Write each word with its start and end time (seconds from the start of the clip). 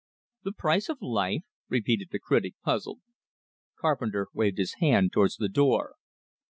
"The 0.43 0.51
price 0.53 0.89
of 0.89 0.99
life?" 0.99 1.43
repeated 1.69 2.07
the 2.11 2.17
critic, 2.17 2.55
puzzled. 2.63 3.01
Carpenter 3.79 4.29
waved 4.33 4.57
his 4.57 4.77
hand 4.79 5.11
towards 5.11 5.35
the 5.37 5.47
door. 5.47 5.97